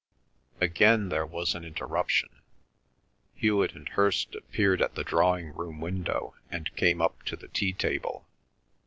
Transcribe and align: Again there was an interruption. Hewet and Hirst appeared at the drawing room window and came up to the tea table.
Again 0.59 1.09
there 1.09 1.27
was 1.27 1.53
an 1.53 1.63
interruption. 1.63 2.41
Hewet 3.35 3.75
and 3.75 3.87
Hirst 3.87 4.33
appeared 4.33 4.81
at 4.81 4.95
the 4.95 5.03
drawing 5.03 5.53
room 5.53 5.79
window 5.79 6.33
and 6.49 6.75
came 6.75 7.03
up 7.03 7.21
to 7.25 7.35
the 7.35 7.49
tea 7.49 7.71
table. 7.73 8.25